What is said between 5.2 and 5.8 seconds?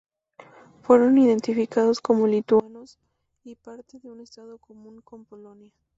Polonia.